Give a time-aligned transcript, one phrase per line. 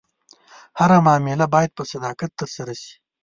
[0.79, 2.93] هره معامله باید په صداقت ترسره شي.